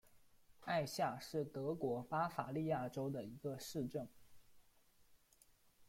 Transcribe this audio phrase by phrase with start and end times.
[0.61, 4.09] 艾夏是德国巴伐利亚州的一个市镇。